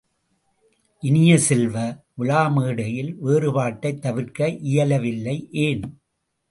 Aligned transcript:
இனிய 1.03 1.37
செல்வ, 1.37 1.75
விழா 2.15 2.47
மேடையில் 2.47 3.23
வேறுபாட்டைத் 3.25 3.99
தவிர்க்க 3.99 4.49
இயலவில்லை, 4.49 5.47
ஏன்? 5.51 5.83